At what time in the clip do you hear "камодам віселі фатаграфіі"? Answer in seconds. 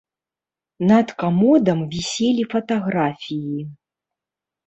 1.19-3.61